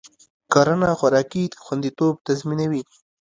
کرنه 0.53 0.89
خوراکي 0.99 1.43
خوندیتوب 1.63 2.13
تضمینوي. 2.27 2.81